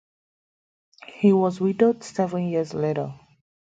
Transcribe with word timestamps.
He 1.13 1.31
was 1.31 1.61
widowed 1.61 2.03
seven 2.03 2.47
years 2.47 2.73
later. 2.73 3.13